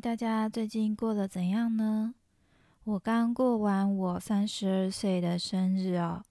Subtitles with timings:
[0.00, 2.14] 大家最近过得怎样呢？
[2.84, 6.24] 我刚过完我三十二岁的生日哦。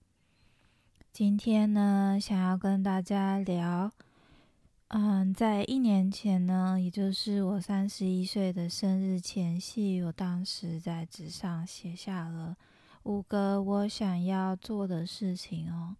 [1.12, 3.92] 今天呢，想要跟大家聊，
[4.88, 12.56] 嗯，在一年前呢，也就是我三十一岁的生日前夕，我当时在纸上写下了
[13.02, 15.94] 五个我想要做的事情哦。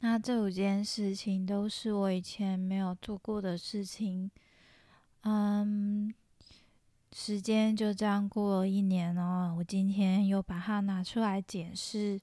[0.00, 4.28] 那这五件事情都是我以前没有做过的事情，
[5.22, 6.12] 嗯。
[7.16, 12.20] 时间就这样过了一年哦，我今天又把它拿出来检视，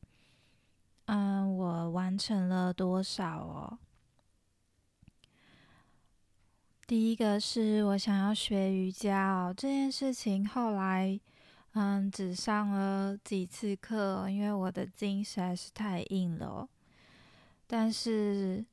[1.06, 3.80] 嗯，我完成了多少哦？
[6.86, 11.18] 第一个是我想要学瑜伽哦，这件事情后来，
[11.72, 16.68] 嗯，只上了几次课，因为我的筋实在是太硬了，
[17.66, 18.66] 但是。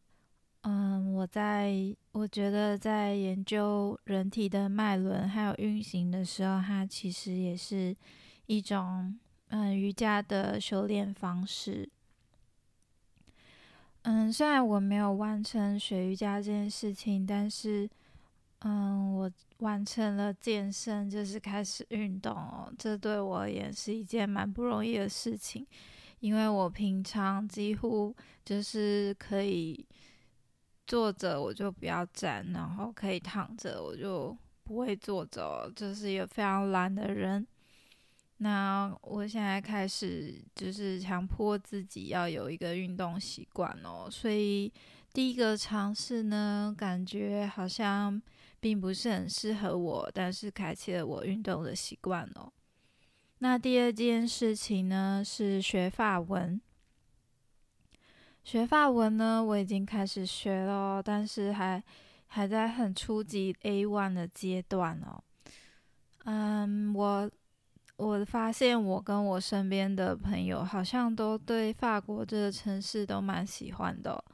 [0.63, 1.73] 嗯，我在
[2.13, 7.97] 我觉得在研究人体的脉轮还有运行的时候，它其实也是
[8.47, 9.17] 一种
[9.49, 11.89] 嗯瑜伽的修炼方式。
[14.03, 17.89] 嗯，虽然我没有完成学瑜伽这件事情，但是
[18.61, 22.71] 嗯，我完成了健身，就是开始运动哦。
[22.77, 25.65] 这对我而言是一件蛮不容易的事情，
[26.19, 28.15] 因为我平常几乎
[28.45, 29.87] 就是可以。
[30.89, 37.47] 坐着我就不要站，然后可以躺着我就不会坐着，就是一个非常懒的人。
[38.39, 44.73] 那我现在开始就是强迫自己要有一个运动习惯哦，所以
[45.13, 48.21] 第一个尝试呢，感觉好像
[48.59, 52.51] 并不是很适合我，但是开启了我运动的习惯哦。
[53.41, 56.61] 那第二件事情呢，是学法文。
[58.49, 61.85] 学法文呢，我已经开始学了，但是还
[62.29, 65.23] 还在很初级 A one 的阶段哦。
[66.25, 67.31] 嗯，我
[67.99, 74.25] 我发现我跟我身边的朋友好像都对法国这个城市都蛮喜欢的。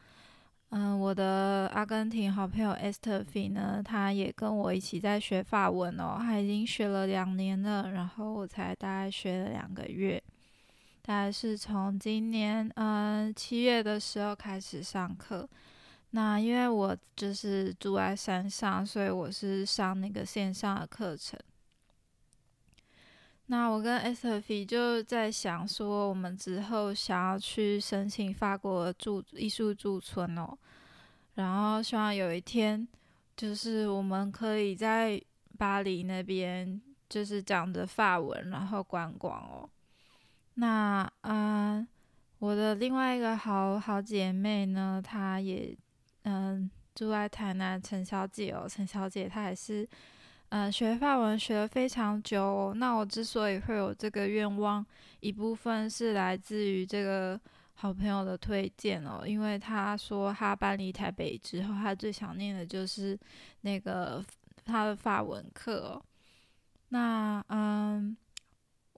[0.68, 10.22] 嗯，我的阿根廷好朋友 Esther Fee 呢，他也跟我一起在学法文哦，他已经学了两年了，然后我才大概学了两个月。
[11.06, 15.46] 大概是从今年嗯七月的时候开始上课，
[16.12, 21.38] 那因为我就是住在山上，所以我是上那个线上的课程。
[23.48, 30.56] 那我跟 S F 就在想说，我们之后想要去申请法国驻艺术驻村哦，
[31.34, 32.88] 然后希望有一天
[33.36, 35.20] 就是我们可以在
[35.58, 39.68] 巴黎那边就是讲着法文，然后观光哦。
[40.56, 41.84] 那啊，
[42.38, 45.76] 我的另外一个好好姐妹呢，她也
[46.22, 49.88] 嗯住在台南，陈小姐哦，陈小姐她也是
[50.50, 52.72] 嗯学法文学了非常久。
[52.74, 54.84] 那我之所以会有这个愿望，
[55.18, 57.40] 一部分是来自于这个
[57.74, 63.18] 好朋友的推荐哦，因为她说她搬离台北之后，她最想念的就是
[63.62, 64.24] 那个
[64.64, 66.02] 她的法文课哦。
[66.90, 68.16] 那嗯。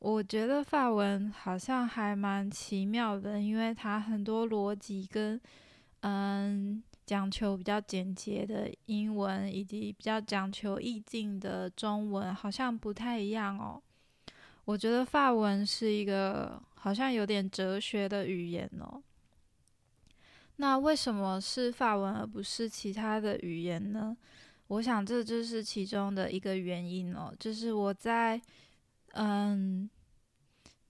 [0.08, 5.38] 我觉得法文好像还蛮奇妙的，因为它很多逻辑跟
[6.02, 13.82] 嗯讲求比较简洁的英文，以及比较讲求意境的中文好像不太一样哦。
[14.64, 19.02] 我觉得法文是一个好像有点哲学的语言哦。
[20.58, 24.16] 那为什么是法文而不是其他的语言呢？
[24.68, 28.40] 我想这就是其中的一个原因哦，就是我在。
[29.18, 29.88] 嗯，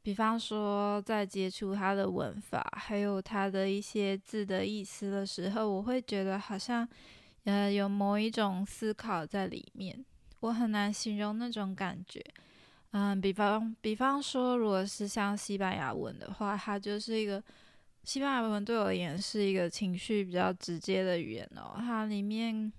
[0.07, 6.89] 比方说，在接触它的文法，还有它的一些字的意思的时候，我会觉得好像，
[7.43, 10.05] 呃，有某一种思考在里面。
[10.39, 12.25] 我很难形容那种感觉。
[12.93, 17.43] 嗯，比方，比方说，如果是像西班牙文的话，它就是一个
[18.05, 21.75] 西班牙文对我而言是一个情绪比较直接的语言哦。
[21.79, 22.73] 它里面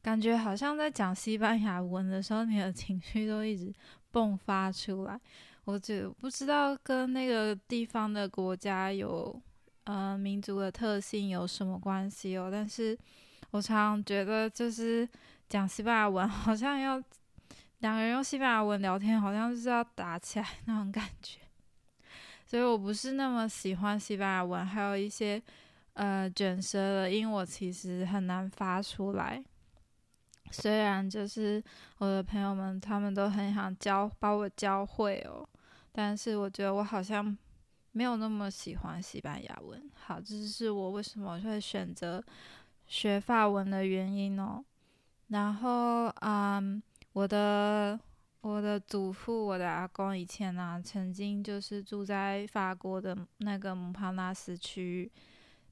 [0.00, 3.70] 感觉好像在讲西班牙文的时候，你的情绪都一直。
[4.10, 5.20] 迸发出来，
[5.68, 9.38] 我就不知道跟那个地方的国家有
[9.84, 12.48] 呃民族的特性有什么关系哦。
[12.50, 12.98] 但是
[13.50, 15.06] 我常常觉得，就是
[15.46, 16.98] 讲西班牙文， 好像要
[17.80, 21.40] 两个人用西班牙文聊天，好像就是要打起来那种感觉。
[22.46, 25.42] 所以我不是那么喜欢西班牙文，还有一些
[25.92, 29.44] 呃卷舌的音，我其实很难发出来。
[30.50, 31.62] 虽然就是
[31.98, 35.46] 我的朋友们，他们都很想教把我教会哦，
[36.00, 37.36] 但是我觉得我好像
[37.90, 39.90] 没有那么喜欢西班牙文。
[39.94, 42.24] 好，这就是我为什么会选择
[42.86, 44.64] 学法文的原因哦。
[45.26, 46.80] 然后，嗯，
[47.14, 47.98] 我的
[48.42, 55.10] 我的祖父，我的阿公以前呢，曾经就是住在法国的那个蒙帕纳斯区。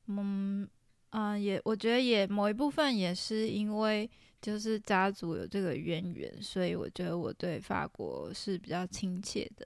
[0.06, 0.68] 嗯
[1.10, 4.10] 嗯，也我觉得也某一部分也是因为
[4.42, 9.64] 就是家族有这个渊源，所以我觉得我对法国是比较亲切的。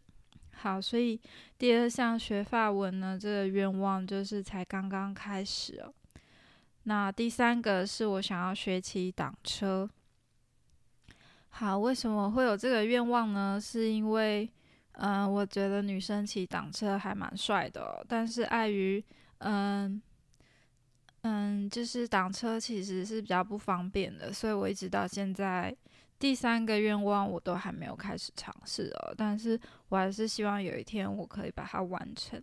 [0.63, 1.19] 好，所以
[1.57, 5.93] 第二项学法文呢，这个愿望就是才刚刚开始哦。
[6.83, 9.89] 那第三个是我想要学骑挡车。
[11.49, 13.59] 好，为什么会有这个愿望呢？
[13.59, 14.49] 是因为，
[14.93, 19.03] 嗯，我觉得女生骑挡车还蛮帅的，但是碍于，
[19.39, 20.01] 嗯，
[21.23, 25.75] 嗯，就是挡车其实是比较不方便的，所以我一直到现在
[26.21, 29.13] 第三个愿望我都还没有开始尝试哦。
[29.17, 29.59] 但是
[29.89, 32.41] 我还是希望有一天我可以把它完成。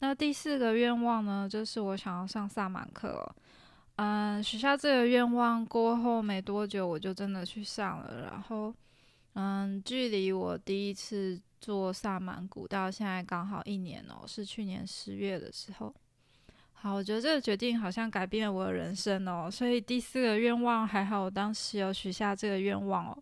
[0.00, 3.32] 那第四个愿望呢，就是我想要上萨满课。
[3.96, 8.22] 嗯，许下这个愿望过后没多久，我就真的去上了。
[8.22, 8.74] 然后，
[9.34, 15.94] 嗯，距离我第一次做萨满鼓到现在刚好一年哦，是去年十月的时候。
[16.82, 19.48] 好，我觉得这个决定好像改变了我的人生哦。
[19.48, 23.18] 所以第四个愿望还好，我当时有许下这个愿望哦。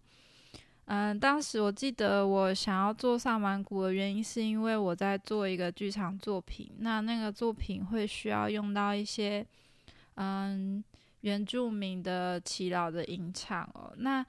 [0.86, 9.46] 嗯，当时我记得我想要做萨满鼓的原因，是因为我在做一个剧场作品，那那个作品会需要用到一些。
[10.14, 10.82] 嗯，
[11.20, 14.24] 原住民的祈祷的吟唱哦，那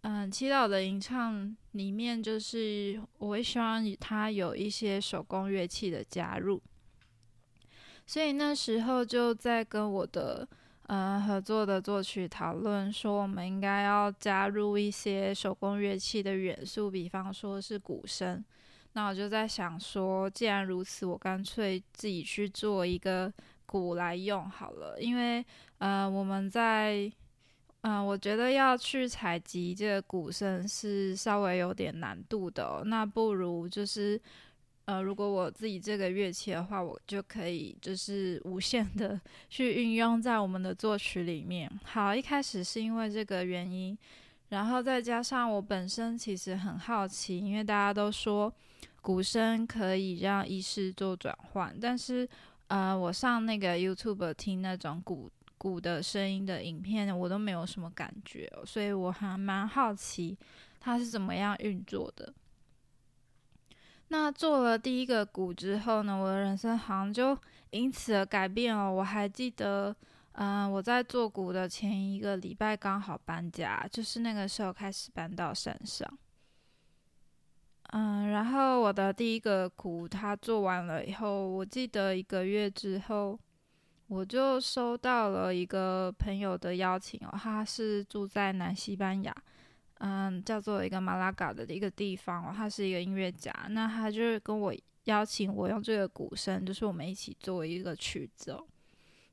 [0.00, 6.60] 嗯，祈祷的吟唱里面就是我会希望它有一些手工乐器的加入，
[8.08, 10.48] 所以那时候就在跟我的
[10.88, 18.44] 呃合作的作曲讨论说，我们应该要加入一些手工乐器的元素，比方说是鼓声。
[18.94, 23.32] 那我就在想说，既然如此，我干脆自己去做一个。
[23.70, 25.44] 鼓来用好了，因为
[25.76, 27.12] 呃，我们在
[27.82, 32.82] 嗯，我觉得要去采集这个鼓声是稍微有点难度的。
[32.86, 34.18] 那不如就是
[34.88, 39.20] 呃，如果我自己这个乐器的话，我就可以就是无限的
[39.50, 41.70] 去运用在我们的作曲里面。
[41.84, 43.96] 好，一开始是因为这个原因，
[44.48, 48.50] 然后再加上我本身其实很好奇，因为大家都说
[49.02, 52.26] 鼓声可以让意识做转换，但是。
[52.68, 60.36] 呃，我上那个 YouTube 听那种鼓鼓的声音的影片，我都没有什么感觉，所以我还蛮好奇
[60.78, 62.30] 它是怎么样运作的。
[64.08, 67.36] 那做了第一个鼓之后呢，我的人生好像就
[67.70, 68.90] 因此而改变了。
[68.90, 69.94] 我还记得，
[70.32, 76.08] 嗯，我在做鼓的前一个礼拜刚好搬家，就是那个时候开始搬到山上。
[77.90, 83.38] 嗯，然后我的第一个鼓它做完了以后，我记得一个月之后，
[84.06, 89.34] 我就收到了一个朋友的邀请哦，他是住在南西班牙，
[89.98, 94.74] 嗯，叫做一个马拉嘎的一个地方哦，他是一个音乐家，那他就是跟我
[95.04, 98.64] 邀请我用这个鼓声，就是我们一起做一个曲子哦，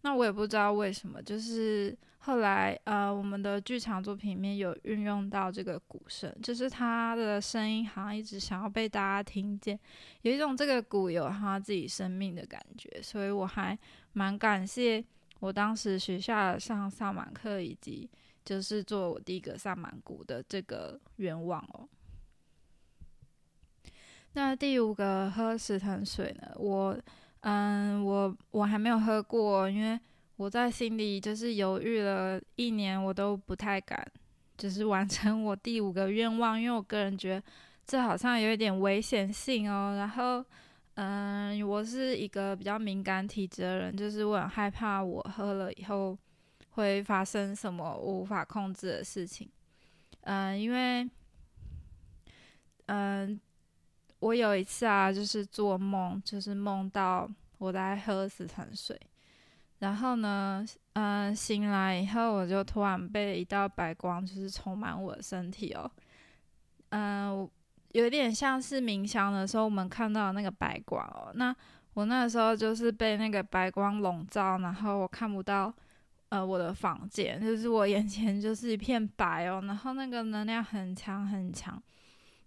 [0.02, 1.98] 那我也不知道为什么，就是。
[2.26, 9.80] 后来，呃，我们的剧场作品里面有运用到这个鼓声，就是他的声音好像一直想要被大家听见，
[10.24, 13.78] 有一种这个鼓有他自己生命的感觉，所以我还
[14.14, 15.06] 蛮感谢
[15.40, 18.10] 我当时学校上萨满课，以及
[18.46, 21.90] 就是做我第一个萨满谷的这个愿望哦。
[24.34, 26.54] 那第五个喝石藤水呢？
[26.56, 26.98] 我，
[27.42, 30.00] 嗯，我我还没有喝过，因为。
[30.38, 34.06] 我在心里就是犹豫了一年，我都不太敢，
[34.58, 37.44] 就是完成我第五个愿望，因为我个人觉得
[37.88, 39.96] 这好像有一点危险性哦。
[39.98, 40.44] 然后，
[40.96, 46.18] 嗯，我是一个比较敏感体质的人，就是我很害怕我喝了以后
[46.76, 49.50] 会发生什么无法控制的事情。
[50.22, 51.10] 嗯，因为，
[52.86, 53.40] 嗯，
[54.20, 59.00] 我有一次啊，就是做梦，就是梦到我在喝死藤水。
[59.80, 65.92] 然后呢，嗯，醒来以后，我就突然被一道白光就是充满我的身体哦，
[66.90, 67.50] 嗯，
[67.92, 71.32] 有点像是冥想的时候我们看到那个白光哦。
[71.36, 71.56] 那
[71.94, 75.74] 我那时候就是被那个白光笼罩，然后我看不到
[76.36, 81.82] 呃我的房间，就是我眼前就是一片白哦，然后那个能量很强很强。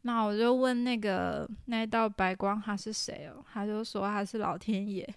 [0.03, 5.09] 那我就问那个那道白光他是谁哦，他就说他是老天爷。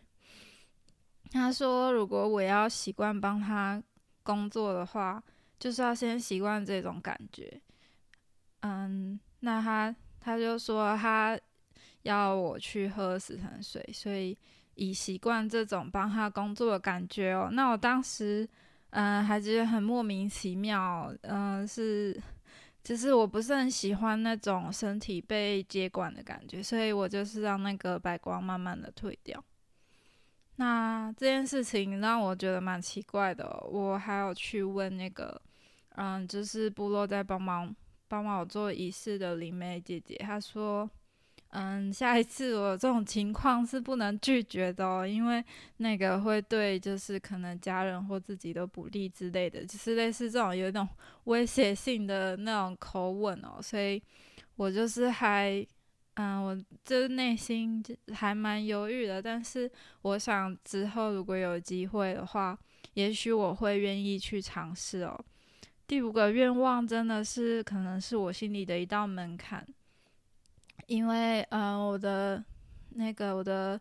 [1.32, 3.82] 他说：“如果我要习惯帮他
[4.22, 5.24] 工作的话，
[5.58, 7.62] 就是要先习惯这种感觉。”
[8.62, 11.40] 嗯，那他他就说他
[12.02, 14.38] 要我去喝死藤水，所以
[14.76, 17.50] 已习惯这种帮他工作的感觉哦。
[17.52, 18.48] 那我当时
[18.92, 22.20] 嗯还觉得很莫名其妙，嗯是
[22.84, 29.44] 就是我不是很喜欢那种身体被接管的感觉，所以我就是让那个白光慢慢的退掉。
[30.56, 35.42] 那这件事情让我觉得蛮奇怪的，我还有去问那个，
[35.96, 37.76] 嗯，就是部落在帮忙
[38.08, 40.90] 帮忙我做仪式的灵媒姐姐，她说。
[41.54, 45.44] 嗯，下一次我这种情况是不能拒绝的哦，因为
[45.78, 50.88] 那个会对就是可能家人或自己都不利之类的，就是类似这种有一种
[51.26, 54.02] 威胁性的那种口吻哦，所以
[54.56, 55.66] 我就是还，
[56.14, 56.56] 嗯，我
[56.86, 59.70] 就是内心还蛮犹豫的，但是
[60.04, 62.58] 我想之后如果有机会的话，
[62.94, 65.20] 也许我会愿意去尝试哦。
[65.86, 69.68] 第五个愿望真的是可能是我心里的一道门槛。
[70.92, 72.44] 因为，嗯，我的
[72.90, 73.80] 那个我的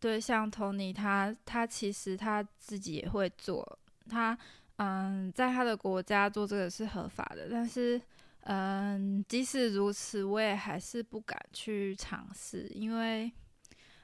[0.00, 3.78] 对象 Tony，他他其实他自己也会做，
[4.08, 4.36] 他
[4.74, 8.02] 嗯，在他的国家做这个是合法的，但是，
[8.40, 13.30] 嗯，即使如此，我也还是不敢去尝试，因为，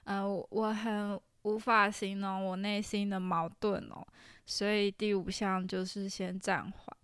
[0.05, 4.07] 嗯，我很无法形容我内心的矛盾哦，
[4.45, 6.97] 所以第五项就是先暂缓。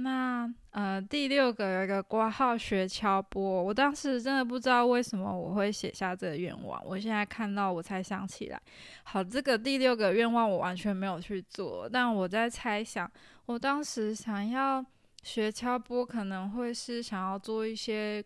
[0.00, 8.62] 那呃，第六个有一个挂号学敲波，我当时真的不知道为什么我会写下这个愿望，我现在看到我才想起来。
[9.02, 13.10] 好，这个第六个愿望我完全没有去做，但我在猜想，
[13.46, 14.84] 我当时想要
[15.24, 18.24] 学敲波，可能会是想要做一些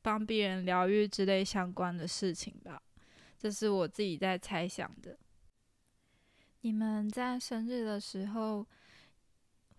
[0.00, 2.80] 帮别人疗愈之类相关的事情吧，
[3.38, 5.18] 这是我自己在猜想的。
[6.62, 8.66] 你们在生日的时候？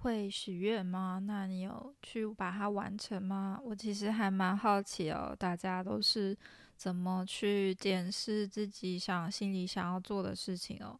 [0.01, 1.21] 会许愿吗？
[1.27, 3.59] 那你有去把它完成吗？
[3.63, 6.35] 我其实还蛮好奇哦，大家都是
[6.75, 10.99] 怎么去检视自己想心里想要做的事情哦。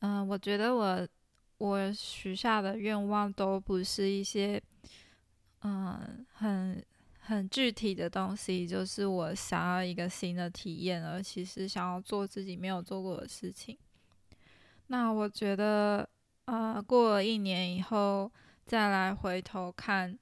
[0.00, 1.08] 嗯，我觉得我
[1.58, 4.60] 我许下的愿望都不是一些
[5.62, 6.84] 嗯很
[7.20, 13.78] 很具体的东西，就是我想要一个新的体验，而其实想要做自己没有做过的事情。
[14.88, 16.08] 那我觉得。
[16.50, 18.28] 呃，过了一年以后
[18.66, 20.18] 再来回头看，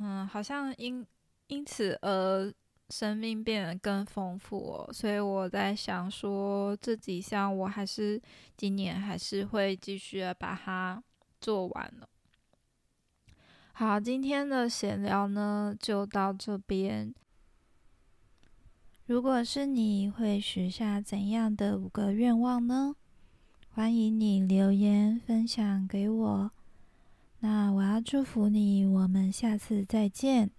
[0.00, 1.06] 嗯，好像因
[1.46, 2.52] 因此而
[2.88, 4.92] 生命变得更丰富哦。
[4.92, 8.20] 所以我在想说，这几项我还是
[8.56, 11.00] 今年还是会继续把它
[11.40, 12.08] 做完了。
[13.74, 17.14] 好，今天的闲聊呢就到这边。
[19.04, 22.96] 如果是你会许下怎样的五个愿望呢？
[23.76, 26.50] 欢迎你留言分享给我，
[27.40, 30.50] 那我要祝福你，我们下次再见。